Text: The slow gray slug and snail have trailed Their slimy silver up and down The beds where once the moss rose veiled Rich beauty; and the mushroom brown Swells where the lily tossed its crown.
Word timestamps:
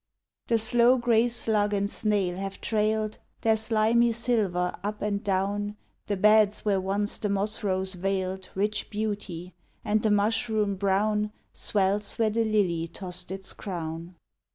The 0.47 0.57
slow 0.57 0.97
gray 0.97 1.27
slug 1.27 1.75
and 1.75 1.87
snail 1.87 2.35
have 2.35 2.59
trailed 2.59 3.19
Their 3.41 3.55
slimy 3.55 4.13
silver 4.13 4.73
up 4.83 5.03
and 5.03 5.23
down 5.23 5.77
The 6.07 6.17
beds 6.17 6.65
where 6.65 6.81
once 6.81 7.19
the 7.19 7.29
moss 7.29 7.63
rose 7.63 7.93
veiled 7.93 8.49
Rich 8.55 8.89
beauty; 8.89 9.53
and 9.85 10.01
the 10.01 10.09
mushroom 10.09 10.75
brown 10.75 11.31
Swells 11.53 12.17
where 12.17 12.31
the 12.31 12.43
lily 12.43 12.87
tossed 12.87 13.29
its 13.29 13.53
crown. 13.53 14.15